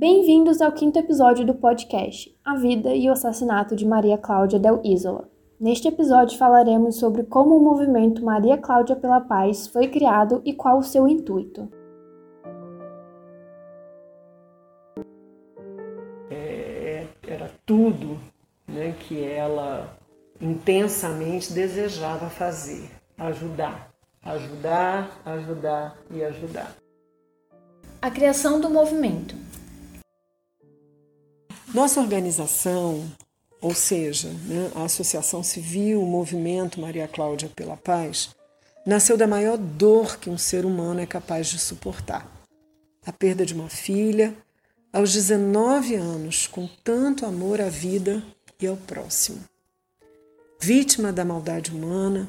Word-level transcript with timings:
Bem-vindos 0.00 0.62
ao 0.62 0.72
quinto 0.72 0.98
episódio 0.98 1.44
do 1.44 1.54
podcast 1.54 2.34
A 2.42 2.56
Vida 2.56 2.94
e 2.94 3.10
o 3.10 3.12
Assassinato 3.12 3.76
de 3.76 3.86
Maria 3.86 4.16
Cláudia 4.16 4.58
Del 4.58 4.80
Isola. 4.82 5.28
Neste 5.60 5.88
episódio 5.88 6.38
falaremos 6.38 6.96
sobre 6.96 7.22
como 7.24 7.54
o 7.54 7.62
movimento 7.62 8.24
Maria 8.24 8.56
Cláudia 8.56 8.96
pela 8.96 9.20
Paz 9.20 9.66
foi 9.66 9.88
criado 9.88 10.40
e 10.42 10.54
qual 10.54 10.78
o 10.78 10.82
seu 10.82 11.06
intuito. 11.06 11.70
É, 16.30 17.04
era 17.28 17.50
tudo 17.66 18.18
né, 18.66 18.94
que 19.00 19.22
ela 19.22 19.86
intensamente 20.40 21.52
desejava 21.52 22.30
fazer, 22.30 22.90
ajudar, 23.18 23.90
ajudar, 24.22 25.20
ajudar 25.26 25.98
e 26.10 26.24
ajudar. 26.24 26.74
A 28.00 28.10
criação 28.10 28.58
do 28.58 28.70
movimento. 28.70 29.39
Nossa 31.72 32.00
organização, 32.00 33.08
ou 33.60 33.72
seja, 33.72 34.28
né, 34.28 34.72
a 34.74 34.82
Associação 34.82 35.40
Civil, 35.40 36.02
o 36.02 36.06
Movimento 36.06 36.80
Maria 36.80 37.06
Cláudia 37.06 37.48
pela 37.54 37.76
Paz, 37.76 38.30
nasceu 38.84 39.16
da 39.16 39.24
maior 39.24 39.56
dor 39.56 40.18
que 40.18 40.28
um 40.28 40.36
ser 40.36 40.66
humano 40.66 40.98
é 40.98 41.06
capaz 41.06 41.46
de 41.46 41.60
suportar: 41.60 42.28
a 43.06 43.12
perda 43.12 43.46
de 43.46 43.54
uma 43.54 43.68
filha, 43.68 44.36
aos 44.92 45.12
19 45.12 45.94
anos, 45.94 46.48
com 46.48 46.68
tanto 46.82 47.24
amor 47.24 47.60
à 47.60 47.68
vida 47.68 48.20
e 48.60 48.66
ao 48.66 48.76
próximo. 48.76 49.38
Vítima 50.60 51.12
da 51.12 51.24
maldade 51.24 51.70
humana, 51.70 52.28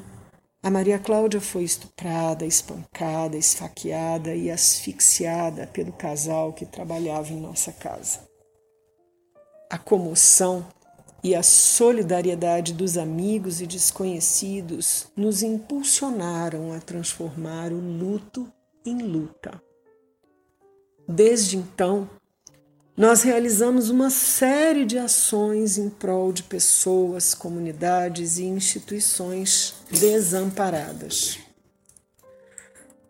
a 0.62 0.70
Maria 0.70 1.00
Cláudia 1.00 1.40
foi 1.40 1.64
estuprada, 1.64 2.46
espancada, 2.46 3.36
esfaqueada 3.36 4.36
e 4.36 4.52
asfixiada 4.52 5.66
pelo 5.66 5.90
casal 5.90 6.52
que 6.52 6.64
trabalhava 6.64 7.32
em 7.32 7.40
nossa 7.40 7.72
casa 7.72 8.30
comoção 9.84 10.66
e 11.22 11.34
a 11.34 11.42
solidariedade 11.42 12.72
dos 12.72 12.98
amigos 12.98 13.60
e 13.60 13.66
desconhecidos 13.66 15.06
nos 15.16 15.42
impulsionaram 15.42 16.72
a 16.72 16.80
transformar 16.80 17.72
o 17.72 17.78
luto 17.78 18.52
em 18.84 19.02
luta. 19.02 19.62
Desde 21.08 21.56
então, 21.56 22.08
nós 22.96 23.22
realizamos 23.22 23.88
uma 23.88 24.10
série 24.10 24.84
de 24.84 24.98
ações 24.98 25.78
em 25.78 25.88
prol 25.88 26.32
de 26.32 26.42
pessoas, 26.42 27.34
comunidades 27.34 28.38
e 28.38 28.44
instituições 28.44 29.74
desamparadas. 29.90 31.38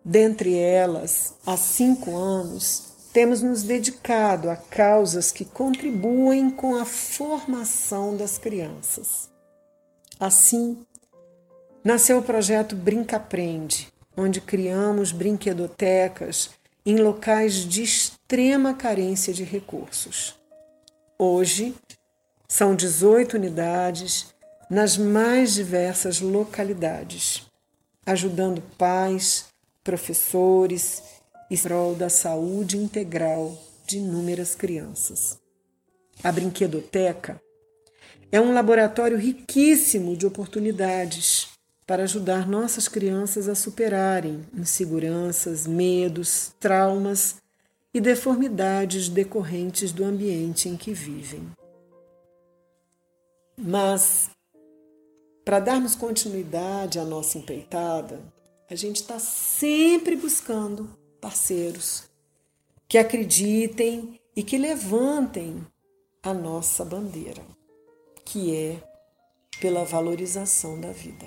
Dentre 0.04 0.56
elas, 0.56 1.34
há 1.46 1.56
cinco 1.56 2.16
anos, 2.16 2.91
temos 3.12 3.42
nos 3.42 3.62
dedicado 3.62 4.48
a 4.48 4.56
causas 4.56 5.30
que 5.30 5.44
contribuem 5.44 6.50
com 6.50 6.76
a 6.76 6.84
formação 6.84 8.16
das 8.16 8.38
crianças. 8.38 9.30
Assim, 10.18 10.78
nasceu 11.84 12.18
o 12.18 12.22
projeto 12.22 12.74
Brinca 12.74 13.18
Aprende, 13.18 13.92
onde 14.16 14.40
criamos 14.40 15.12
brinquedotecas 15.12 16.50
em 16.86 16.96
locais 16.96 17.54
de 17.54 17.82
extrema 17.82 18.72
carência 18.72 19.32
de 19.32 19.44
recursos. 19.44 20.34
Hoje, 21.18 21.74
são 22.48 22.74
18 22.74 23.34
unidades 23.34 24.34
nas 24.70 24.96
mais 24.96 25.52
diversas 25.52 26.20
localidades, 26.20 27.46
ajudando 28.06 28.62
pais, 28.78 29.46
professores 29.84 31.21
e 31.52 31.58
prol 31.58 31.94
da 31.94 32.08
saúde 32.08 32.78
integral 32.78 33.54
de 33.86 33.98
inúmeras 33.98 34.54
crianças. 34.54 35.38
A 36.24 36.32
Brinquedoteca 36.32 37.38
é 38.30 38.40
um 38.40 38.54
laboratório 38.54 39.18
riquíssimo 39.18 40.16
de 40.16 40.24
oportunidades 40.24 41.50
para 41.86 42.04
ajudar 42.04 42.48
nossas 42.48 42.88
crianças 42.88 43.50
a 43.50 43.54
superarem 43.54 44.46
inseguranças, 44.54 45.66
medos, 45.66 46.52
traumas 46.58 47.36
e 47.92 48.00
deformidades 48.00 49.10
decorrentes 49.10 49.92
do 49.92 50.06
ambiente 50.06 50.70
em 50.70 50.76
que 50.78 50.94
vivem. 50.94 51.50
Mas, 53.58 54.30
para 55.44 55.60
darmos 55.60 55.94
continuidade 55.94 56.98
à 56.98 57.04
nossa 57.04 57.36
empreitada, 57.36 58.20
a 58.70 58.74
gente 58.74 59.02
está 59.02 59.18
sempre 59.18 60.16
buscando 60.16 61.01
parceiros 61.22 62.10
que 62.88 62.98
acreditem 62.98 64.20
e 64.34 64.42
que 64.42 64.58
levantem 64.58 65.64
a 66.20 66.34
nossa 66.34 66.84
bandeira, 66.84 67.42
que 68.24 68.54
é 68.54 68.82
pela 69.60 69.84
valorização 69.84 70.80
da 70.80 70.90
vida. 70.90 71.24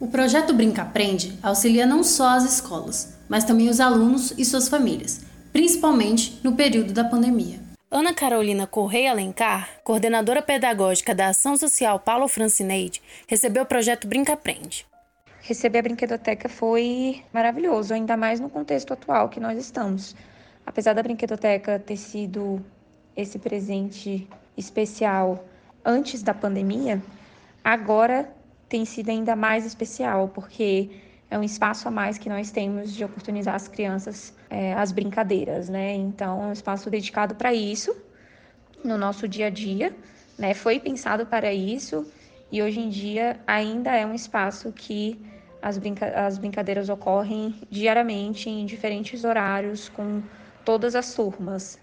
O 0.00 0.08
projeto 0.08 0.54
Brinca 0.54 0.82
Aprende 0.82 1.38
auxilia 1.42 1.84
não 1.86 2.02
só 2.02 2.30
as 2.30 2.44
escolas, 2.44 3.18
mas 3.28 3.44
também 3.44 3.68
os 3.68 3.78
alunos 3.78 4.32
e 4.38 4.44
suas 4.44 4.68
famílias, 4.68 5.20
principalmente 5.52 6.40
no 6.42 6.56
período 6.56 6.94
da 6.94 7.04
pandemia. 7.04 7.65
Ana 7.98 8.12
Carolina 8.12 8.66
Correia 8.66 9.10
Alencar, 9.10 9.70
coordenadora 9.82 10.42
pedagógica 10.42 11.14
da 11.14 11.28
Ação 11.28 11.56
Social 11.56 11.98
Paulo 11.98 12.28
Francineide, 12.28 13.00
recebeu 13.26 13.62
o 13.62 13.66
projeto 13.66 14.06
Brinca 14.06 14.34
Aprende. 14.34 14.86
Receber 15.40 15.78
a 15.78 15.82
brinquedoteca 15.82 16.46
foi 16.46 17.22
maravilhoso, 17.32 17.94
ainda 17.94 18.14
mais 18.14 18.38
no 18.38 18.50
contexto 18.50 18.92
atual 18.92 19.30
que 19.30 19.40
nós 19.40 19.58
estamos. 19.58 20.14
Apesar 20.66 20.92
da 20.92 21.02
brinquedoteca 21.02 21.78
ter 21.78 21.96
sido 21.96 22.62
esse 23.16 23.38
presente 23.38 24.28
especial 24.58 25.42
antes 25.82 26.22
da 26.22 26.34
pandemia, 26.34 27.02
agora 27.64 28.30
tem 28.68 28.84
sido 28.84 29.08
ainda 29.08 29.34
mais 29.34 29.64
especial, 29.64 30.28
porque 30.34 30.90
é 31.30 31.38
um 31.38 31.42
espaço 31.42 31.88
a 31.88 31.90
mais 31.90 32.18
que 32.18 32.28
nós 32.28 32.50
temos 32.50 32.92
de 32.92 33.04
oportunizar 33.04 33.54
as 33.54 33.66
crianças 33.66 34.34
é, 34.48 34.74
as 34.74 34.92
brincadeiras, 34.92 35.68
né? 35.68 35.94
Então, 35.94 36.42
é 36.42 36.46
um 36.46 36.52
espaço 36.52 36.88
dedicado 36.88 37.34
para 37.34 37.52
isso 37.52 37.96
no 38.84 38.96
nosso 38.96 39.26
dia 39.26 39.46
a 39.46 39.50
dia, 39.50 39.94
né? 40.38 40.54
Foi 40.54 40.78
pensado 40.78 41.26
para 41.26 41.52
isso 41.52 42.06
e 42.50 42.62
hoje 42.62 42.78
em 42.78 42.88
dia 42.88 43.40
ainda 43.46 43.94
é 43.94 44.06
um 44.06 44.14
espaço 44.14 44.72
que 44.72 45.20
as, 45.60 45.78
brinca 45.78 46.06
as 46.26 46.38
brincadeiras 46.38 46.88
ocorrem 46.88 47.54
diariamente 47.68 48.48
em 48.48 48.64
diferentes 48.64 49.24
horários 49.24 49.88
com 49.88 50.22
todas 50.64 50.94
as 50.94 51.12
turmas. 51.14 51.78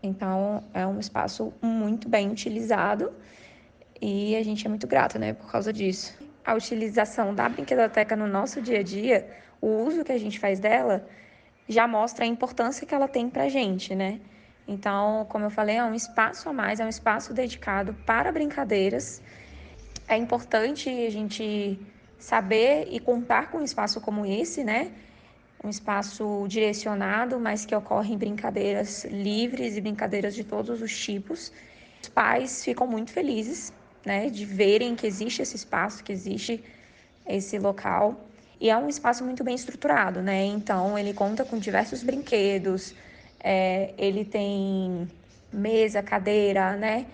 Então, 0.00 0.62
é 0.72 0.86
um 0.86 1.00
espaço 1.00 1.52
muito 1.60 2.08
bem 2.08 2.30
utilizado 2.30 3.12
e 4.00 4.36
a 4.36 4.42
gente 4.44 4.64
é 4.64 4.68
muito 4.68 4.86
grato, 4.86 5.18
né, 5.18 5.32
por 5.32 5.50
causa 5.50 5.72
disso 5.72 6.16
a 6.48 6.54
utilização 6.54 7.34
da 7.34 7.46
brinquedoteca 7.46 8.16
no 8.16 8.26
nosso 8.26 8.62
dia 8.62 8.80
a 8.80 8.82
dia, 8.82 9.28
o 9.60 9.68
uso 9.86 10.02
que 10.02 10.12
a 10.12 10.18
gente 10.18 10.38
faz 10.40 10.58
dela, 10.58 11.06
já 11.68 11.86
mostra 11.86 12.24
a 12.24 12.26
importância 12.26 12.86
que 12.86 12.94
ela 12.94 13.06
tem 13.06 13.28
para 13.28 13.42
a 13.42 13.48
gente, 13.50 13.94
né? 13.94 14.18
Então, 14.66 15.26
como 15.28 15.44
eu 15.44 15.50
falei, 15.50 15.76
é 15.76 15.84
um 15.84 15.94
espaço 15.94 16.48
a 16.48 16.52
mais, 16.54 16.80
é 16.80 16.86
um 16.86 16.88
espaço 16.88 17.34
dedicado 17.34 17.92
para 18.06 18.32
brincadeiras. 18.32 19.22
É 20.08 20.16
importante 20.16 20.88
a 20.88 21.10
gente 21.10 21.78
saber 22.18 22.88
e 22.90 22.98
contar 22.98 23.50
com 23.50 23.58
um 23.58 23.62
espaço 23.62 24.00
como 24.00 24.24
esse, 24.24 24.64
né? 24.64 24.90
Um 25.62 25.68
espaço 25.68 26.46
direcionado, 26.48 27.38
mas 27.38 27.66
que 27.66 27.74
ocorrem 27.74 28.16
brincadeiras 28.16 29.04
livres 29.04 29.76
e 29.76 29.82
brincadeiras 29.82 30.34
de 30.34 30.44
todos 30.44 30.80
os 30.80 30.98
tipos. 30.98 31.52
Os 32.00 32.08
pais 32.08 32.64
ficam 32.64 32.86
muito 32.86 33.12
felizes 33.12 33.70
né, 34.04 34.30
de 34.30 34.44
verem 34.44 34.94
que 34.94 35.06
existe 35.06 35.42
esse 35.42 35.56
espaço, 35.56 36.02
que 36.02 36.12
existe 36.12 36.64
esse 37.26 37.58
local. 37.58 38.28
E 38.60 38.70
é 38.70 38.76
um 38.76 38.88
espaço 38.88 39.24
muito 39.24 39.44
bem 39.44 39.54
estruturado, 39.54 40.20
né? 40.20 40.44
Então, 40.44 40.98
ele 40.98 41.14
conta 41.14 41.44
com 41.44 41.58
diversos 41.58 42.02
brinquedos, 42.02 42.94
é, 43.38 43.94
ele 43.96 44.24
tem 44.24 45.08
mesa, 45.52 46.02
cadeira, 46.02 46.76
né? 46.76 47.06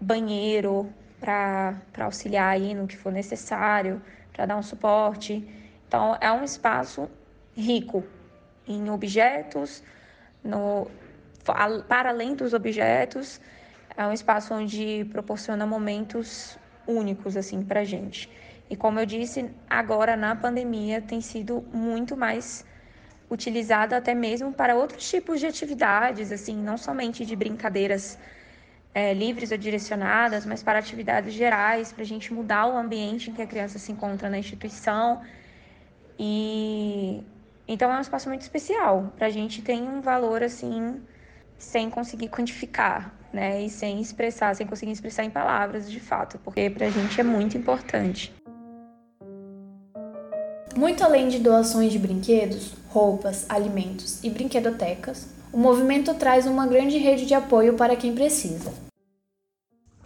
Banheiro 0.00 0.92
para 1.18 1.74
auxiliar 2.00 2.52
aí 2.54 2.74
no 2.74 2.86
que 2.86 2.96
for 2.96 3.12
necessário, 3.12 4.00
para 4.32 4.46
dar 4.46 4.56
um 4.56 4.62
suporte. 4.62 5.46
Então, 5.86 6.16
é 6.20 6.30
um 6.30 6.44
espaço 6.44 7.10
rico 7.56 8.04
em 8.66 8.90
objetos, 8.90 9.82
no, 10.44 10.90
para 11.88 12.10
além 12.10 12.34
dos 12.34 12.52
objetos, 12.52 13.40
é 14.00 14.06
um 14.06 14.14
espaço 14.14 14.54
onde 14.54 15.04
proporciona 15.12 15.66
momentos 15.66 16.58
únicos 16.86 17.36
assim 17.36 17.62
para 17.62 17.84
gente. 17.84 18.30
E 18.70 18.74
como 18.74 18.98
eu 18.98 19.04
disse, 19.04 19.50
agora 19.68 20.16
na 20.16 20.34
pandemia 20.34 21.02
tem 21.02 21.20
sido 21.20 21.62
muito 21.72 22.16
mais 22.16 22.64
utilizado 23.30 23.94
até 23.94 24.14
mesmo 24.14 24.52
para 24.54 24.74
outros 24.74 25.08
tipos 25.08 25.38
de 25.38 25.46
atividades, 25.46 26.32
assim, 26.32 26.56
não 26.56 26.78
somente 26.78 27.26
de 27.26 27.36
brincadeiras 27.36 28.18
é, 28.94 29.12
livres 29.12 29.52
ou 29.52 29.58
direcionadas, 29.58 30.46
mas 30.46 30.62
para 30.62 30.78
atividades 30.78 31.34
gerais, 31.34 31.92
para 31.92 32.02
a 32.02 32.06
gente 32.06 32.32
mudar 32.32 32.66
o 32.66 32.76
ambiente 32.78 33.30
em 33.30 33.34
que 33.34 33.42
a 33.42 33.46
criança 33.46 33.78
se 33.78 33.92
encontra 33.92 34.30
na 34.30 34.38
instituição 34.38 35.20
E 36.18 37.22
então 37.68 37.92
é 37.92 37.98
um 37.98 38.00
espaço 38.00 38.28
muito 38.30 38.42
especial. 38.42 39.12
Para 39.16 39.26
a 39.26 39.30
gente 39.30 39.62
tem 39.62 39.82
um 39.82 40.00
valor 40.00 40.42
assim, 40.42 41.00
sem 41.58 41.90
conseguir 41.90 42.28
quantificar, 42.30 43.19
né? 43.32 43.62
E 43.62 43.70
sem 43.70 44.00
expressar, 44.00 44.54
sem 44.54 44.66
conseguir 44.66 44.92
expressar 44.92 45.24
em 45.24 45.30
palavras 45.30 45.90
de 45.90 46.00
fato, 46.00 46.38
porque 46.44 46.68
para 46.70 46.86
a 46.86 46.90
gente 46.90 47.20
é 47.20 47.24
muito 47.24 47.56
importante. 47.56 48.32
Muito 50.76 51.02
além 51.02 51.28
de 51.28 51.38
doações 51.38 51.92
de 51.92 51.98
brinquedos, 51.98 52.72
roupas, 52.88 53.44
alimentos 53.48 54.22
e 54.22 54.30
brinquedotecas, 54.30 55.28
o 55.52 55.58
movimento 55.58 56.14
traz 56.14 56.46
uma 56.46 56.66
grande 56.66 56.96
rede 56.96 57.26
de 57.26 57.34
apoio 57.34 57.74
para 57.74 57.96
quem 57.96 58.14
precisa. 58.14 58.72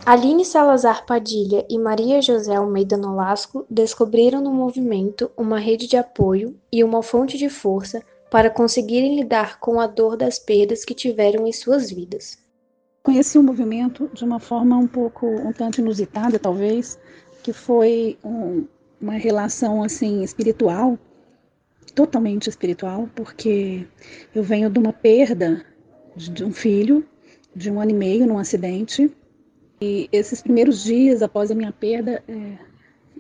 Aline 0.07 0.45
Salazar 0.45 1.07
Padilha 1.07 1.65
e 1.69 1.79
Maria 1.79 2.21
José 2.21 2.55
Almeida 2.55 2.97
Nolasco 2.97 3.65
descobriram 3.71 4.41
no 4.41 4.53
movimento 4.53 5.31
uma 5.37 5.59
rede 5.59 5.87
de 5.87 5.97
apoio 5.97 6.59
e 6.71 6.85
uma 6.85 7.03
fonte 7.03 7.39
de 7.39 7.49
força 7.49 8.03
para 8.31 8.51
conseguirem 8.51 9.17
lidar 9.17 9.61
com 9.61 9.81
a 9.81 9.87
dor 9.87 10.17
das 10.17 10.39
perdas 10.39 10.85
que 10.85 10.93
tiveram 10.93 11.47
em 11.47 11.53
suas 11.53 11.91
vidas. 11.91 12.44
Conheci 13.05 13.39
o 13.39 13.43
movimento 13.43 14.11
de 14.15 14.25
uma 14.25 14.41
forma 14.41 14.79
um 14.79 14.87
pouco 14.87 15.27
um 15.27 15.53
tanto 15.53 15.79
inusitada, 15.81 16.39
talvez, 16.39 16.99
que 17.43 17.53
foi 17.53 18.19
um, 18.25 18.67
uma 18.99 19.13
relação 19.13 19.85
assim 19.85 20.23
espiritual, 20.23 20.99
totalmente 21.95 22.49
espiritual, 22.49 23.07
porque 23.15 23.87
eu 24.35 24.43
venho 24.43 24.71
de 24.71 24.79
uma 24.79 24.93
perda 24.93 25.65
de 26.17 26.43
um 26.43 26.51
filho 26.51 27.07
de 27.55 27.71
um 27.71 27.79
ano 27.79 27.91
e 27.91 27.95
meio 27.95 28.27
num 28.27 28.39
acidente 28.39 29.15
e 29.83 30.09
esses 30.11 30.41
primeiros 30.41 30.83
dias 30.83 31.21
após 31.21 31.51
a 31.51 31.55
minha 31.55 31.71
perda, 31.71 32.25
é, 32.27 32.59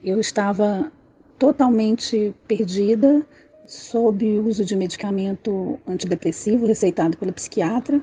eu 0.02 0.18
estava 0.18 0.90
totalmente 1.38 2.34
perdida 2.48 3.22
sob 3.66 4.38
uso 4.38 4.64
de 4.64 4.74
medicamento 4.74 5.78
antidepressivo 5.86 6.66
receitado 6.66 7.18
pela 7.18 7.32
psiquiatra, 7.32 8.00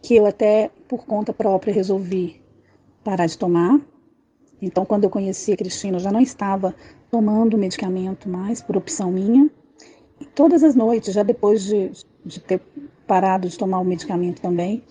que 0.00 0.14
eu 0.14 0.24
até 0.24 0.70
por 0.88 1.04
conta 1.04 1.32
própria 1.32 1.72
resolvi 1.72 2.40
parar 3.02 3.26
de 3.26 3.38
tomar. 3.38 3.80
Então, 4.60 4.84
quando 4.84 5.04
eu 5.04 5.10
conheci 5.10 5.52
a 5.52 5.56
Cristina, 5.56 5.96
eu 5.96 6.00
já 6.00 6.10
não 6.10 6.20
estava 6.20 6.74
tomando 7.10 7.58
medicamento 7.58 8.28
mais, 8.28 8.62
por 8.62 8.76
opção 8.76 9.12
minha. 9.12 9.50
E 10.20 10.24
todas 10.24 10.62
as 10.62 10.74
noites, 10.74 11.12
já 11.12 11.22
depois 11.22 11.62
de, 11.62 11.92
de 12.24 12.40
ter 12.40 12.60
parado 13.06 13.48
de 13.48 13.56
tomar 13.56 13.80
o 13.80 13.84
medicamento 13.84 14.40
também, 14.40 14.82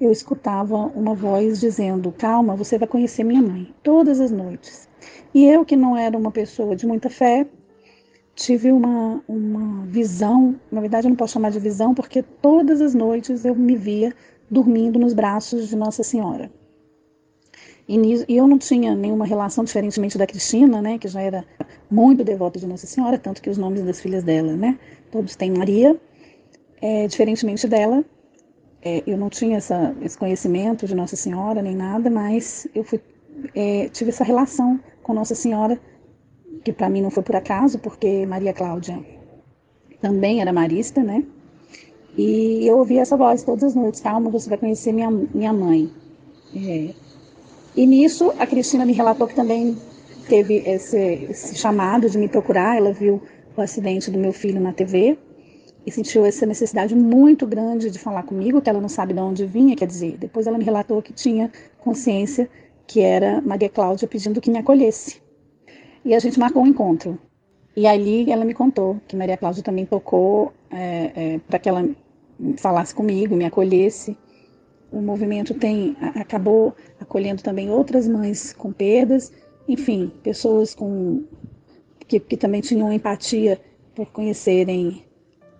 eu 0.00 0.12
escutava 0.12 0.76
uma 0.76 1.14
voz 1.14 1.60
dizendo: 1.60 2.12
Calma, 2.12 2.54
você 2.54 2.76
vai 2.78 2.86
conhecer 2.86 3.24
minha 3.24 3.42
mãe, 3.42 3.74
todas 3.82 4.20
as 4.20 4.30
noites. 4.30 4.88
E 5.34 5.44
eu, 5.46 5.64
que 5.64 5.76
não 5.76 5.96
era 5.96 6.16
uma 6.16 6.30
pessoa 6.30 6.76
de 6.76 6.86
muita 6.86 7.08
fé, 7.08 7.46
tive 8.34 8.70
uma, 8.70 9.22
uma 9.26 9.86
visão 9.86 10.54
na 10.70 10.80
verdade, 10.80 11.06
eu 11.06 11.10
não 11.10 11.16
posso 11.16 11.32
chamar 11.32 11.50
de 11.50 11.58
visão, 11.58 11.94
porque 11.94 12.22
todas 12.22 12.82
as 12.82 12.94
noites 12.94 13.44
eu 13.44 13.54
me 13.54 13.76
via 13.76 14.14
dormindo 14.50 14.98
nos 14.98 15.12
braços 15.12 15.68
de 15.68 15.76
Nossa 15.76 16.02
Senhora. 16.02 16.50
E, 17.88 18.24
eu 18.28 18.48
não 18.48 18.58
tinha 18.58 18.94
nenhuma 18.94 19.24
relação, 19.24 19.62
diferentemente 19.62 20.18
da 20.18 20.26
Cristina, 20.26 20.82
né, 20.82 20.98
que 20.98 21.06
já 21.06 21.20
era 21.20 21.44
muito 21.90 22.24
devota 22.24 22.58
de 22.58 22.66
Nossa 22.66 22.86
Senhora, 22.86 23.16
tanto 23.16 23.40
que 23.40 23.48
os 23.48 23.56
nomes 23.56 23.82
das 23.82 24.00
filhas 24.00 24.24
dela, 24.24 24.56
né, 24.56 24.78
todos 25.10 25.36
têm 25.36 25.52
Maria. 25.52 25.96
É, 26.82 27.06
diferentemente 27.06 27.66
dela, 27.66 28.04
é, 28.82 29.02
eu 29.06 29.16
não 29.16 29.30
tinha 29.30 29.56
essa, 29.56 29.96
esse 30.02 30.18
conhecimento 30.18 30.86
de 30.86 30.94
Nossa 30.94 31.16
Senhora 31.16 31.62
nem 31.62 31.74
nada, 31.74 32.10
mas 32.10 32.68
eu 32.74 32.84
fui, 32.84 33.00
é, 33.54 33.88
tive 33.88 34.10
essa 34.10 34.24
relação 34.24 34.78
com 35.02 35.14
Nossa 35.14 35.34
Senhora, 35.34 35.80
que 36.64 36.72
para 36.72 36.90
mim 36.90 37.00
não 37.00 37.10
foi 37.10 37.22
por 37.22 37.36
acaso, 37.36 37.78
porque 37.78 38.26
Maria 38.26 38.52
Cláudia 38.52 38.98
também 40.00 40.40
era 40.40 40.52
marista, 40.52 41.02
né? 41.02 41.24
E 42.16 42.66
eu 42.66 42.78
ouvia 42.78 43.02
essa 43.02 43.16
voz 43.16 43.42
todas 43.42 43.64
as 43.64 43.74
noites: 43.74 44.00
calma, 44.00 44.30
você 44.30 44.48
vai 44.48 44.58
conhecer 44.58 44.92
minha, 44.92 45.10
minha 45.10 45.52
mãe. 45.52 45.90
É. 46.54 46.94
E 47.76 47.86
nisso, 47.86 48.32
a 48.38 48.46
Cristina 48.46 48.86
me 48.86 48.92
relatou 48.92 49.26
que 49.26 49.34
também 49.34 49.76
teve 50.28 50.62
esse, 50.66 50.96
esse 51.30 51.56
chamado 51.56 52.08
de 52.08 52.16
me 52.16 52.28
procurar. 52.28 52.76
Ela 52.76 52.92
viu 52.92 53.22
o 53.56 53.60
acidente 53.60 54.10
do 54.10 54.18
meu 54.18 54.32
filho 54.32 54.60
na 54.60 54.72
TV 54.72 55.18
e 55.86 55.92
sentiu 55.92 56.24
essa 56.24 56.44
necessidade 56.44 56.96
muito 56.96 57.46
grande 57.46 57.90
de 57.90 57.98
falar 57.98 58.24
comigo, 58.24 58.60
que 58.60 58.68
ela 58.68 58.80
não 58.80 58.88
sabe 58.88 59.14
de 59.14 59.20
onde 59.20 59.46
vinha, 59.46 59.76
quer 59.76 59.86
dizer, 59.86 60.16
depois 60.18 60.46
ela 60.46 60.58
me 60.58 60.64
relatou 60.64 61.00
que 61.00 61.12
tinha 61.12 61.50
consciência 61.78 62.50
que 62.86 63.00
era 63.00 63.40
Maria 63.40 63.68
Cláudia 63.68 64.08
pedindo 64.08 64.40
que 64.40 64.50
me 64.50 64.58
acolhesse. 64.58 65.22
E 66.04 66.14
a 66.14 66.18
gente 66.18 66.38
marcou 66.38 66.62
um 66.62 66.66
encontro. 66.66 67.18
E 67.76 67.86
ali 67.86 68.30
ela 68.30 68.44
me 68.44 68.54
contou 68.54 68.98
que 69.06 69.14
Maria 69.14 69.36
Cláudia 69.36 69.62
também 69.62 69.84
tocou 69.84 70.52
é, 70.70 71.12
é, 71.14 71.40
para 71.46 71.58
que 71.58 71.68
ela 71.68 71.88
falasse 72.56 72.94
comigo, 72.94 73.36
me 73.36 73.44
acolhesse. 73.44 74.16
O 74.90 75.00
movimento 75.00 75.54
tem 75.54 75.96
acabou 76.14 76.74
acolhendo 77.00 77.42
também 77.42 77.70
outras 77.70 78.06
mães 78.06 78.52
com 78.52 78.72
perdas, 78.72 79.32
enfim, 79.68 80.12
pessoas 80.22 80.74
com 80.74 81.24
que, 82.06 82.20
que 82.20 82.36
também 82.36 82.60
tinham 82.60 82.92
empatia 82.92 83.60
por 83.94 84.06
conhecerem 84.06 85.04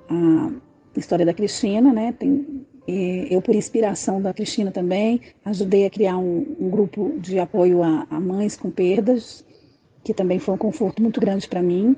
a 0.09 0.53
história 0.99 1.27
da 1.27 1.35
Cristina, 1.35 1.93
né? 1.93 2.13
Tem, 2.13 2.65
eu, 2.87 3.43
por 3.43 3.55
inspiração 3.55 4.23
da 4.23 4.33
Cristina 4.33 4.71
também, 4.71 5.21
ajudei 5.45 5.87
a 5.87 5.91
criar 5.91 6.19
um, 6.19 6.57
um 6.61 6.71
grupo 6.71 7.15
de 7.19 7.39
apoio 7.39 7.83
a, 7.83 8.07
a, 8.09 8.21
mães 8.21 8.57
com 8.57 8.71
perdas, 8.71 9.45
que 10.05 10.15
também 10.15 10.39
foi 10.39 10.55
um 10.55 10.59
conforto 10.59 11.03
muito 11.03 11.21
grande 11.21 11.49
para 11.49 11.61
mim. 11.61 11.97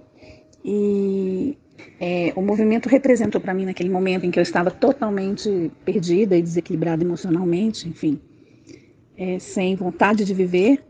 E 0.64 1.58
é, 2.00 2.32
o 2.36 2.42
movimento 2.42 2.88
representou 2.88 3.40
para 3.40 3.54
mim, 3.54 3.64
naquele 3.64 3.88
momento 3.88 4.24
em 4.24 4.30
que 4.30 4.38
eu 4.38 4.42
estava 4.42 4.70
totalmente 4.70 5.70
perdida 5.84 6.36
e 6.36 6.42
desequilibrada 6.42 7.02
emocionalmente, 7.02 7.88
enfim, 7.88 8.20
é, 9.16 9.38
sem 9.38 9.74
vontade 9.74 10.24
de 10.24 10.32
viver, 10.32 10.84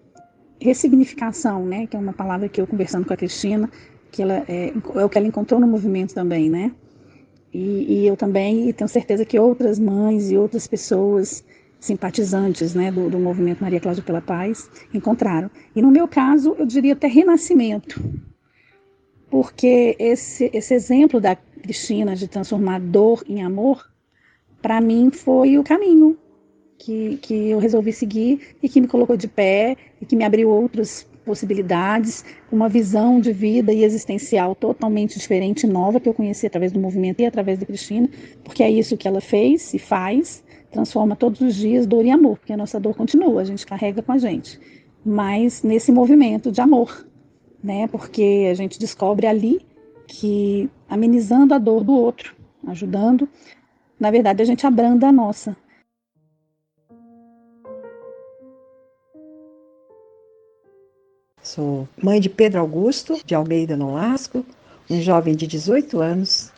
ressignificação, 0.60 1.64
né? 1.64 1.86
Que 1.86 1.96
é 1.96 1.98
uma 1.98 2.12
palavra 2.12 2.48
que 2.48 2.60
eu 2.60 2.66
conversando 2.66 3.06
com 3.06 3.12
a 3.12 3.16
Cristina, 3.16 3.70
que 4.10 4.22
ela 4.22 4.44
é, 4.48 4.72
é 4.94 5.04
o 5.04 5.08
que 5.08 5.16
ela 5.16 5.26
encontrou 5.26 5.60
no 5.60 5.66
movimento 5.66 6.14
também, 6.14 6.50
né? 6.50 6.72
E, 7.52 8.02
e, 8.02 8.06
eu 8.06 8.16
também 8.16 8.70
tenho 8.72 8.88
certeza 8.88 9.24
que 9.24 9.38
outras 9.38 9.78
mães 9.78 10.30
e 10.30 10.36
outras 10.36 10.66
pessoas 10.66 11.42
simpatizantes 11.80 12.74
né, 12.74 12.90
do, 12.90 13.08
do 13.08 13.18
movimento 13.18 13.62
Maria 13.62 13.80
Cláudia 13.80 14.02
pela 14.02 14.20
Paz 14.20 14.68
encontraram. 14.92 15.50
E 15.74 15.80
no 15.80 15.90
meu 15.90 16.06
caso, 16.06 16.54
eu 16.58 16.66
diria 16.66 16.92
até 16.92 17.06
renascimento, 17.06 18.02
porque 19.30 19.96
esse, 19.98 20.50
esse 20.52 20.74
exemplo 20.74 21.20
da 21.20 21.36
Cristina 21.36 22.14
de 22.16 22.26
transformar 22.26 22.80
dor 22.80 23.22
em 23.28 23.42
amor, 23.42 23.90
para 24.62 24.80
mim 24.80 25.10
foi 25.10 25.58
o 25.58 25.64
caminho 25.64 26.16
que, 26.78 27.18
que 27.18 27.50
eu 27.50 27.58
resolvi 27.58 27.92
seguir 27.92 28.56
e 28.62 28.68
que 28.68 28.80
me 28.80 28.86
colocou 28.86 29.16
de 29.16 29.28
pé 29.28 29.76
e 30.00 30.06
que 30.06 30.16
me 30.16 30.24
abriu 30.24 30.48
outros 30.48 31.06
possibilidades, 31.24 32.24
uma 32.50 32.70
visão 32.70 33.20
de 33.20 33.32
vida 33.32 33.70
e 33.70 33.84
existencial 33.84 34.54
totalmente 34.54 35.18
diferente, 35.18 35.66
nova, 35.66 36.00
que 36.00 36.08
eu 36.08 36.14
conheci 36.14 36.46
através 36.46 36.72
do 36.72 36.80
movimento 36.80 37.20
e 37.20 37.26
através 37.26 37.58
da 37.58 37.66
Cristina, 37.66 38.08
porque 38.42 38.62
é 38.62 38.70
isso 38.70 38.96
que 38.96 39.06
ela 39.06 39.20
fez 39.20 39.74
e 39.74 39.78
faz, 39.78 40.42
transforma 40.70 41.14
todos 41.14 41.42
os 41.42 41.54
dias 41.54 41.86
dor 41.86 42.06
em 42.06 42.12
amor, 42.12 42.38
porque 42.38 42.52
a 42.54 42.56
nossa 42.56 42.80
dor 42.80 42.94
continua, 42.94 43.42
a 43.42 43.44
gente 43.44 43.66
carrega 43.66 44.00
com 44.02 44.12
a 44.12 44.16
gente, 44.16 44.58
mas 45.04 45.62
nesse 45.62 45.92
movimento 45.92 46.50
de 46.50 46.62
amor, 46.62 47.06
né? 47.62 47.86
Porque 47.88 48.48
a 48.50 48.54
gente 48.54 48.78
descobre 48.78 49.26
ali 49.26 49.60
que 50.06 50.70
amenizando 50.88 51.54
a 51.54 51.58
dor 51.58 51.84
do 51.84 51.92
outro, 51.92 52.34
ajudando, 52.66 53.28
na 53.98 54.10
verdade 54.10 54.42
a 54.42 54.44
gente 54.44 54.66
abranda 54.66 55.08
a 55.08 55.12
nossa. 55.12 55.56
Sou 61.42 61.88
mãe 62.02 62.20
de 62.20 62.28
Pedro 62.28 62.60
Augusto 62.60 63.20
de 63.24 63.34
Almeida 63.34 63.76
Nolasco, 63.76 64.44
um 64.90 65.00
jovem 65.00 65.34
de 65.34 65.46
18 65.46 66.00
anos 66.00 66.52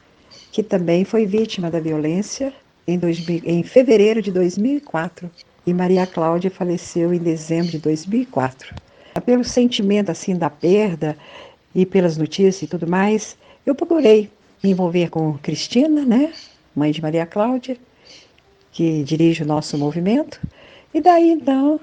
que 0.50 0.62
também 0.62 1.04
foi 1.04 1.26
vítima 1.26 1.70
da 1.70 1.78
violência 1.78 2.52
em, 2.86 2.98
2000, 2.98 3.42
em 3.44 3.62
fevereiro 3.62 4.20
de 4.20 4.32
2004 4.32 5.30
e 5.66 5.72
Maria 5.72 6.06
Cláudia 6.06 6.50
faleceu 6.50 7.14
em 7.14 7.18
dezembro 7.18 7.70
de 7.70 7.78
2004. 7.78 8.74
Pelo 9.30 9.44
sentimento 9.44 10.10
assim 10.10 10.34
da 10.34 10.50
perda 10.50 11.16
e 11.72 11.86
pelas 11.86 12.16
notícias 12.16 12.62
e 12.62 12.66
tudo 12.66 12.84
mais, 12.84 13.36
eu 13.64 13.76
procurei 13.76 14.28
me 14.60 14.70
envolver 14.70 15.08
com 15.08 15.38
Cristina, 15.38 16.04
né, 16.04 16.32
mãe 16.74 16.90
de 16.90 17.00
Maria 17.00 17.24
Cláudia, 17.24 17.76
que 18.72 19.04
dirige 19.04 19.44
o 19.44 19.46
nosso 19.46 19.78
movimento. 19.78 20.40
E 20.92 21.00
daí 21.00 21.30
então 21.30 21.78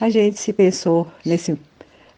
a 0.00 0.08
gente 0.08 0.40
se 0.40 0.50
pensou 0.50 1.06
nesse 1.26 1.58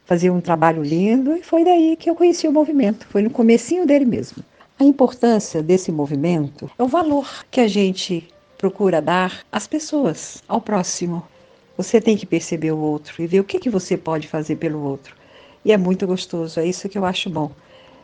fazia 0.05 0.31
um 0.31 0.39
trabalho 0.39 0.81
lindo 0.81 1.35
e 1.35 1.43
foi 1.43 1.65
daí 1.65 1.97
que 1.97 2.09
eu 2.09 2.15
conheci 2.15 2.47
o 2.47 2.53
movimento, 2.53 3.05
foi 3.07 3.21
no 3.21 3.29
comecinho 3.29 3.85
dele 3.85 4.05
mesmo. 4.05 4.41
A 4.79 4.85
importância 4.85 5.61
desse 5.61 5.91
movimento 5.91 6.71
é 6.79 6.81
o 6.81 6.87
valor 6.87 7.43
que 7.51 7.59
a 7.59 7.67
gente 7.67 8.25
procura 8.57 9.01
dar 9.01 9.45
às 9.51 9.67
pessoas, 9.67 10.41
ao 10.47 10.61
próximo. 10.61 11.27
Você 11.77 11.99
tem 12.01 12.17
que 12.17 12.25
perceber 12.25 12.71
o 12.71 12.77
outro 12.77 13.21
e 13.21 13.27
ver 13.27 13.39
o 13.39 13.43
que, 13.43 13.59
que 13.59 13.69
você 13.69 13.97
pode 13.97 14.27
fazer 14.27 14.55
pelo 14.57 14.81
outro. 14.81 15.15
E 15.63 15.71
é 15.71 15.77
muito 15.77 16.05
gostoso, 16.07 16.59
é 16.59 16.65
isso 16.65 16.87
que 16.89 16.97
eu 16.97 17.05
acho 17.05 17.29
bom. 17.29 17.51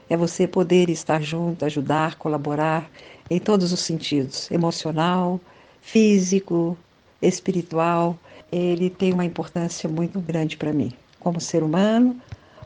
é 0.09 0.17
você 0.17 0.47
poder 0.47 0.89
estar 0.89 1.21
junto, 1.21 1.63
ajudar, 1.65 2.15
colaborar 2.17 2.89
em 3.29 3.39
todos 3.39 3.71
os 3.71 3.79
sentidos 3.79 4.51
emocional, 4.51 5.39
físico, 5.81 6.77
espiritual. 7.21 8.17
Ele 8.51 8.89
tem 8.89 9.13
uma 9.13 9.25
importância 9.25 9.89
muito 9.89 10.19
grande 10.19 10.57
para 10.57 10.73
mim, 10.73 10.91
como 11.19 11.39
ser 11.39 11.63
humano, 11.63 12.19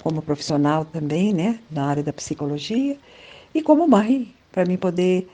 como 0.03 0.21
profissional 0.21 0.85
também, 0.85 1.33
né, 1.33 1.59
na 1.69 1.85
área 1.87 2.03
da 2.03 2.13
psicologia, 2.13 2.97
e 3.53 3.61
como 3.61 3.87
mãe, 3.87 4.33
para 4.51 4.65
mim 4.65 4.77
poder 4.77 5.27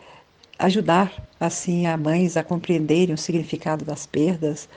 ajudar 0.59 1.13
assim 1.39 1.87
a 1.87 1.97
mães 1.97 2.37
a 2.37 2.43
compreenderem 2.43 3.15
o 3.15 3.17
significado 3.17 3.85
das 3.85 4.05
perdas, 4.05 4.69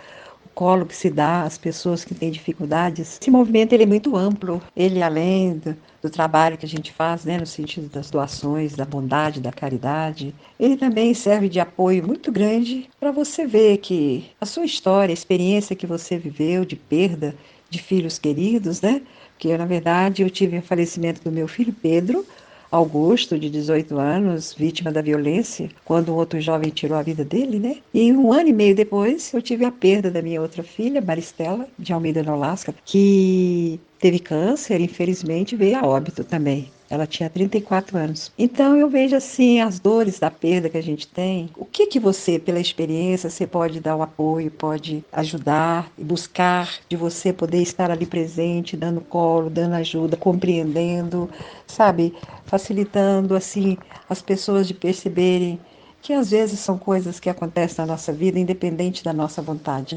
colo 0.55 0.87
que 0.87 0.97
se 0.97 1.11
dá 1.11 1.43
às 1.43 1.59
pessoas 1.59 2.05
que 2.05 2.15
têm 2.15 2.31
dificuldades. 2.31 3.19
Esse 3.21 3.31
movimento 3.31 3.73
ele 3.73 3.83
é 3.83 3.87
muito 3.87 4.17
amplo, 4.17 4.63
ele 4.77 5.03
além 5.03 5.59
do, 5.59 5.77
do 6.03 6.11
trabalho 6.11 6.57
que 6.57 6.67
a 6.67 6.69
gente 6.69 6.93
faz, 6.93 7.25
né, 7.25 7.39
no 7.39 7.47
sentido 7.47 7.89
das 7.89 8.11
doações, 8.11 8.75
da 8.75 8.85
bondade, 8.85 9.41
da 9.41 9.53
caridade, 9.53 10.35
ele 10.59 10.77
também 10.77 11.13
serve 11.15 11.49
de 11.49 11.61
apoio 11.61 12.07
muito 12.07 12.31
grande 12.31 12.89
para 13.01 13.11
você 13.11 13.47
ver 13.47 13.79
que 13.79 14.27
a 14.41 14.47
sua 14.47 14.65
história, 14.65 15.13
a 15.13 15.15
experiência 15.15 15.77
que 15.77 15.87
você 15.87 16.17
viveu 16.17 16.65
de 16.65 16.77
perda 16.77 17.35
de 17.69 17.83
filhos 17.83 18.19
queridos, 18.19 18.81
né? 18.81 19.03
Porque 19.33 19.57
na 19.57 19.67
verdade 19.67 20.23
eu 20.23 20.31
tive 20.31 20.59
o 20.59 20.63
falecimento 20.63 21.23
do 21.23 21.33
meu 21.33 21.49
filho 21.49 21.73
Pedro, 21.73 22.25
Augusto, 22.75 23.38
de 23.38 23.49
18 23.49 23.97
anos, 23.99 24.52
vítima 24.52 24.90
da 24.90 25.00
violência, 25.00 25.71
quando 25.85 26.12
um 26.12 26.16
outro 26.16 26.40
jovem 26.40 26.71
tirou 26.71 26.99
a 26.99 27.02
vida 27.02 27.25
dele, 27.25 27.61
né? 27.61 27.76
E 27.95 28.12
um 28.12 28.33
ano 28.33 28.49
e 28.49 28.52
meio 28.52 28.75
depois, 28.75 29.33
eu 29.33 29.40
tive 29.40 29.64
a 29.64 29.71
perda 29.71 30.11
da 30.11 30.21
minha 30.21 30.43
outra 30.43 30.62
filha, 30.64 31.00
Maristela, 31.00 31.69
de 31.78 31.93
Almeida, 31.93 32.23
no 32.25 32.33
Alasca, 32.33 32.75
que 32.85 33.78
teve 34.00 34.19
câncer, 34.19 34.81
infelizmente 34.81 35.54
veio 35.54 35.78
a 35.78 35.87
óbito 35.87 36.25
também. 36.25 36.74
Ela 36.88 37.07
tinha 37.07 37.31
34 37.31 37.97
anos. 37.97 38.31
Então 38.38 38.76
eu 38.76 38.88
vejo 38.88 39.17
assim 39.17 39.61
as 39.61 39.79
dores 39.81 40.19
da 40.19 40.31
perda 40.31 40.69
que 40.69 40.76
a 40.76 40.83
gente 40.83 41.07
tem. 41.07 41.50
O 41.57 41.64
que 41.64 41.87
que 41.87 41.99
você, 41.99 42.38
pela 42.38 42.61
experiência, 42.61 43.31
você 43.31 43.47
pode 43.47 43.81
dar 43.81 43.97
o 43.97 44.03
apoio, 44.03 44.50
pode 44.50 45.05
ajudar 45.12 45.91
e 45.99 46.05
buscar 46.05 46.79
de 46.88 46.97
você 46.97 47.33
poder 47.33 47.62
estar 47.62 47.91
ali 47.91 48.07
presente, 48.07 48.76
dando 48.76 49.00
colo, 49.00 49.49
dando 49.49 49.75
ajuda, 49.75 50.17
compreendendo, 50.17 51.31
sabe, 51.67 52.14
facilitando 52.45 53.35
assim 53.35 53.79
as 54.09 54.21
pessoas 54.21 54.69
de 54.69 54.75
perceberem 54.75 55.59
que 56.03 56.12
às 56.12 56.31
vezes 56.31 56.61
são 56.61 56.76
coisas 56.76 57.19
que 57.19 57.31
acontecem 57.31 57.79
na 57.79 57.93
nossa 57.93 58.12
vida 58.12 58.38
independente 58.38 59.03
da 59.03 59.12
nossa 59.12 59.41
vontade. 59.41 59.97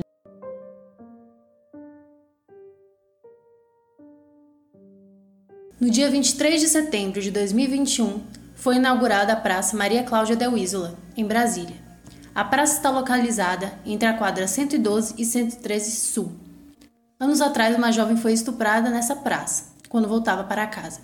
No 5.87 5.93
dia 5.93 6.11
23 6.11 6.59
de 6.59 6.67
setembro 6.67 7.21
de 7.21 7.31
2021, 7.31 8.21
foi 8.55 8.75
inaugurada 8.75 9.31
a 9.31 9.37
Praça 9.37 9.77
Maria 9.77 10.03
Cláudia 10.03 10.35
Del 10.35 10.57
Isola, 10.57 10.97
em 11.15 11.25
Brasília. 11.25 11.77
A 12.35 12.43
praça 12.43 12.75
está 12.75 12.89
localizada 12.89 13.71
entre 13.85 14.05
a 14.05 14.13
quadra 14.13 14.49
112 14.49 15.15
e 15.17 15.23
113 15.23 15.91
Sul. 15.91 16.33
Anos 17.17 17.39
atrás, 17.39 17.77
uma 17.77 17.93
jovem 17.93 18.17
foi 18.17 18.33
estuprada 18.33 18.89
nessa 18.89 19.15
praça, 19.15 19.71
quando 19.87 20.09
voltava 20.09 20.43
para 20.43 20.67
casa. 20.67 20.99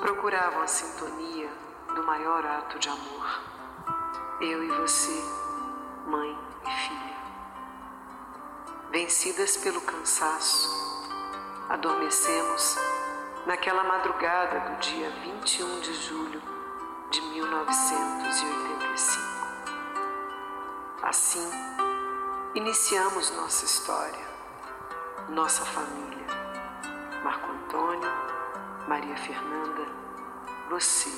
procuravam 0.00 0.62
a 0.62 0.66
sintonia 0.66 1.50
do 1.94 2.02
maior 2.04 2.46
ato 2.46 2.78
de 2.78 2.88
amor. 2.88 3.42
Eu 4.40 4.64
e 4.64 4.68
você 4.68 5.47
mãe 6.08 6.36
e 6.64 6.70
filha. 6.88 7.16
Vencidas 8.90 9.56
pelo 9.58 9.80
cansaço, 9.82 11.06
adormecemos 11.68 12.76
naquela 13.46 13.84
madrugada 13.84 14.58
do 14.60 14.78
dia 14.80 15.10
21 15.22 15.80
de 15.80 15.92
julho 15.94 16.42
de 17.10 17.20
1985. 17.20 19.28
Assim, 21.02 21.46
iniciamos 22.54 23.30
nossa 23.32 23.66
história, 23.66 24.26
nossa 25.28 25.62
família. 25.64 26.26
Marco 27.22 27.50
Antônio, 27.50 28.10
Maria 28.86 29.16
Fernanda, 29.18 29.86
você. 30.70 31.10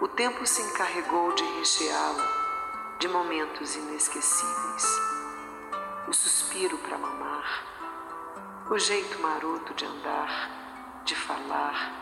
O 0.00 0.08
tempo 0.08 0.44
se 0.44 0.60
encarregou 0.60 1.32
de 1.34 1.44
recheá-la 1.58 2.44
de 2.98 3.06
momentos 3.06 3.76
inesquecíveis. 3.76 4.84
O 6.08 6.12
suspiro 6.12 6.76
para 6.78 6.98
mamar, 6.98 7.64
o 8.68 8.76
jeito 8.76 9.20
maroto 9.20 9.72
de 9.74 9.86
andar, 9.86 10.50
de 11.04 11.14
falar, 11.14 11.92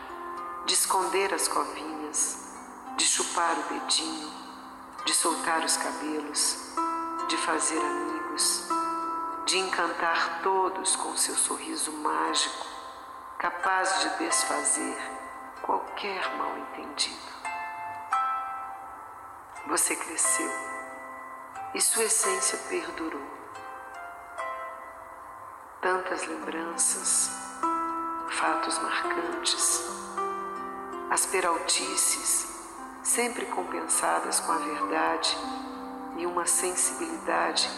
de 0.65 0.73
esconder 0.73 1.33
as 1.35 1.47
covinhas, 1.47 2.55
de 2.97 3.05
chupar 3.05 3.55
o 3.59 3.73
dedinho, 3.73 4.31
de 5.05 5.13
soltar 5.13 5.63
os 5.63 5.77
cabelos, 5.77 6.73
de 7.27 7.37
fazer 7.37 7.79
amigos, 7.79 8.69
de 9.45 9.59
encantar 9.59 10.41
todos 10.41 10.95
com 10.95 11.15
seu 11.15 11.35
sorriso 11.35 11.91
mágico, 11.91 12.65
capaz 13.37 14.01
de 14.01 14.25
desfazer 14.25 14.97
qualquer 15.61 16.35
mal 16.37 16.57
entendido. 16.57 17.42
Você 19.65 19.95
cresceu 19.95 20.51
e 21.73 21.79
sua 21.79 22.03
essência 22.03 22.57
perdurou. 22.67 23.21
Tantas 25.81 26.25
lembranças, 26.27 27.31
fatos 28.29 28.77
marcantes, 28.79 29.81
as 31.09 31.25
peraltices 31.25 32.45
sempre 33.03 33.45
compensadas 33.45 34.41
com 34.41 34.51
a 34.51 34.57
verdade 34.57 35.37
e 36.17 36.25
uma 36.25 36.45
sensibilidade 36.45 37.69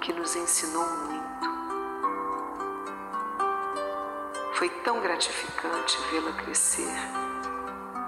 que 0.00 0.12
nos 0.12 0.36
ensinou 0.36 0.86
muito. 0.88 1.50
Foi 4.54 4.68
tão 4.84 5.00
gratificante 5.00 5.98
vê-la 6.12 6.32
crescer, 6.34 6.94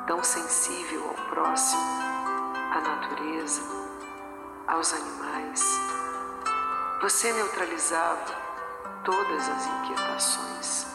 tão 0.06 0.22
sensível 0.22 1.04
ao 1.08 1.26
próximo 1.26 2.17
à 2.70 2.80
natureza, 2.80 3.62
aos 4.66 4.92
animais. 4.92 5.62
Você 7.00 7.32
neutralizava 7.32 8.34
todas 9.04 9.48
as 9.48 9.66
inquietações. 9.66 10.86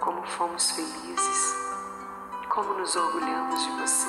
Como 0.00 0.26
fomos 0.26 0.70
felizes, 0.72 1.56
como 2.48 2.74
nos 2.74 2.96
orgulhamos 2.96 3.62
de 3.62 3.70
você. 3.80 4.08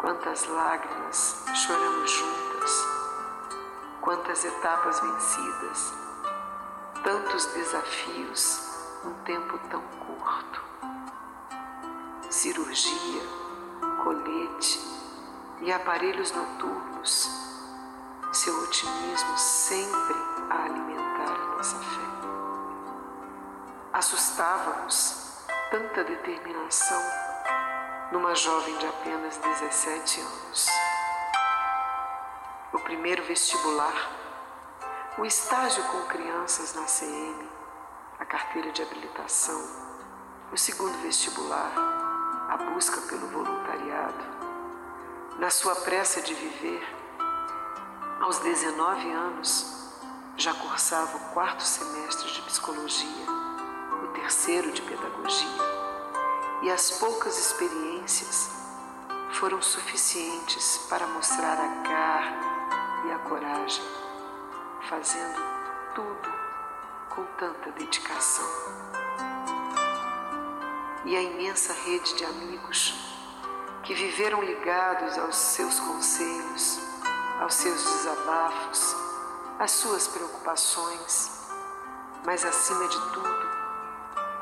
Quantas 0.00 0.46
lágrimas 0.46 1.44
choramos 1.54 2.10
juntas, 2.10 2.86
quantas 4.00 4.44
etapas 4.44 5.00
vencidas, 5.00 5.94
tantos 7.02 7.46
desafios 7.46 8.60
num 9.04 9.14
tempo 9.24 9.58
tão 9.70 9.82
curto. 9.82 10.62
Cirurgia, 12.30 13.22
colete 14.02 14.80
e 15.60 15.72
aparelhos 15.72 16.32
noturnos, 16.32 17.28
seu 18.32 18.62
otimismo 18.62 19.36
sempre 19.36 20.16
a 20.48 20.64
alimentar 20.64 21.34
a 21.34 21.56
nossa 21.56 21.78
fé. 21.78 22.10
Assustávamos 23.92 25.44
tanta 25.70 26.04
determinação 26.04 27.02
numa 28.12 28.34
jovem 28.34 28.76
de 28.78 28.86
apenas 28.86 29.36
17 29.36 30.20
anos. 30.20 30.66
O 32.72 32.78
primeiro 32.78 33.22
vestibular, 33.24 34.10
o 35.18 35.24
estágio 35.24 35.82
com 35.84 36.02
crianças 36.06 36.74
na 36.74 36.84
CM, 36.84 37.48
a 38.18 38.24
carteira 38.24 38.72
de 38.72 38.82
habilitação, 38.82 39.60
o 40.52 40.56
segundo 40.56 40.96
vestibular, 41.02 41.99
a 42.50 42.56
busca 42.56 43.00
pelo 43.02 43.28
voluntariado. 43.28 44.24
Na 45.38 45.50
sua 45.50 45.76
pressa 45.76 46.20
de 46.20 46.34
viver, 46.34 46.82
aos 48.20 48.40
19 48.40 49.08
anos, 49.12 49.92
já 50.36 50.52
cursava 50.54 51.16
o 51.16 51.32
quarto 51.32 51.62
semestre 51.62 52.28
de 52.32 52.42
psicologia, 52.42 53.26
o 54.02 54.08
terceiro 54.08 54.72
de 54.72 54.82
pedagogia, 54.82 55.48
e 56.62 56.70
as 56.70 56.90
poucas 56.98 57.38
experiências 57.38 58.50
foram 59.34 59.62
suficientes 59.62 60.86
para 60.90 61.06
mostrar 61.06 61.56
a 61.56 61.88
garra 61.88 63.06
e 63.06 63.12
a 63.12 63.18
coragem, 63.28 63.84
fazendo 64.88 65.40
tudo 65.94 66.28
com 67.10 67.24
tanta 67.38 67.70
dedicação. 67.70 68.99
E 71.04 71.16
a 71.16 71.22
imensa 71.22 71.72
rede 71.72 72.14
de 72.14 72.24
amigos 72.24 72.94
que 73.82 73.94
viveram 73.94 74.42
ligados 74.42 75.18
aos 75.18 75.34
seus 75.34 75.80
conselhos, 75.80 76.78
aos 77.40 77.54
seus 77.54 77.82
desabafos, 77.82 78.94
às 79.58 79.70
suas 79.70 80.06
preocupações, 80.08 81.30
mas 82.24 82.44
acima 82.44 82.86
de 82.86 83.00
tudo, 83.12 83.48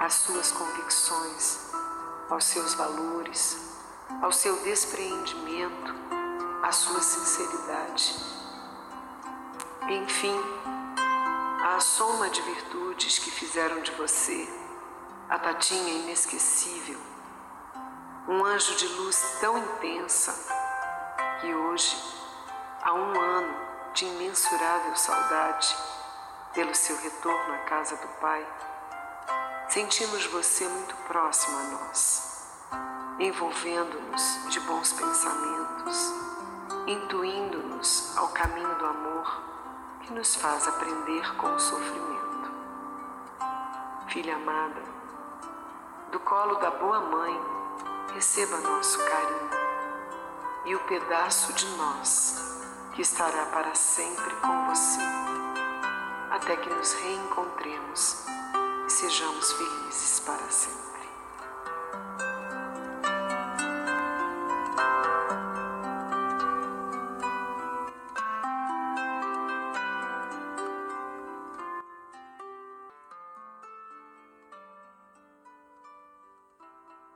às 0.01 0.15
suas 0.15 0.51
convicções, 0.51 1.71
aos 2.29 2.45
seus 2.45 2.75
valores, 2.75 3.57
ao 4.21 4.33
seu 4.33 4.57
despreendimento, 4.63 5.95
à 6.63 6.73
sua 6.73 7.01
sinceridade. 7.01 8.15
Enfim, 9.89 10.39
a 11.65 11.81
soma 11.81 12.29
de 12.29 12.43
virtudes 12.43 13.19
que 13.19 13.31
fizeram 13.31 13.81
de 13.81 13.93
você 13.93 14.68
a 15.29 15.39
Tatinha 15.39 15.93
inesquecível, 15.93 16.99
um 18.27 18.43
anjo 18.47 18.75
de 18.77 18.87
luz 18.87 19.37
tão 19.41 19.59
intensa 19.59 20.35
que 21.39 21.53
hoje, 21.55 21.97
há 22.83 22.95
um 22.95 23.21
ano 23.21 23.55
de 23.93 24.07
imensurável 24.07 24.97
saudade 24.97 25.77
pelo 26.55 26.75
seu 26.75 26.97
retorno 26.97 27.55
à 27.55 27.59
casa 27.59 27.97
do 27.97 28.09
Pai, 28.21 28.47
sentimos 29.69 30.25
você 30.27 30.67
muito 30.67 30.97
próximo 31.07 31.59
a 31.59 31.63
nós, 31.63 32.65
envolvendo-nos 33.19 34.51
de 34.51 34.61
bons 34.61 34.95
pensamentos, 34.95 36.11
intuindo-nos 36.87 38.17
ao 38.17 38.29
caminho 38.29 38.75
do 38.77 38.87
amor 38.87 39.43
que 40.01 40.13
nos 40.15 40.37
faz 40.37 40.67
aprender 40.67 41.37
com 41.37 41.55
o 41.55 41.61
sofrimento. 41.61 42.19
Filha 44.09 44.37
amada, 44.37 44.99
do 46.11 46.19
colo 46.21 46.55
da 46.55 46.71
boa 46.71 47.01
mãe, 47.01 47.41
receba 48.15 48.57
nosso 48.59 48.99
carinho 49.05 49.51
e 50.65 50.75
o 50.75 50.81
pedaço 50.81 51.53
de 51.53 51.67
nós 51.77 52.63
que 52.95 53.03
estará 53.03 53.47
para 53.47 53.75
sempre 53.75 54.35
com 54.37 54.67
você, 54.67 55.01
até 56.31 56.57
que 56.57 56.71
nos 56.71 56.95
reencontremos 56.95 58.25
e 58.87 58.91
sejamos 58.91 59.53
felizes 59.53 60.21
para 60.21 60.51
sempre. 60.51 60.98